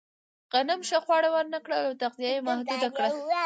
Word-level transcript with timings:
غنم 0.53 0.81
ښه 0.89 0.99
خواړه 1.05 1.29
ورنهکړل 1.31 1.81
او 1.87 1.93
تغذیه 2.01 2.31
یې 2.35 2.41
محدوده 2.47 2.89
کړه. 2.95 3.09